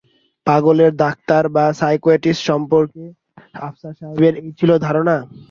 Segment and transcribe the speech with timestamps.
[0.47, 3.03] পাগলের ডাক্তার বা সাইকিয়াটিস্ট সম্পর্কে
[3.59, 5.15] আফসার সাহেবের এই ছিল ধারণা।